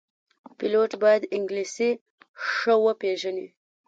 پیلوټ 0.57 0.91
باید 1.03 1.23
انګلیسي 1.37 1.91
ښه 2.49 2.73
وپېژني. 2.85 3.47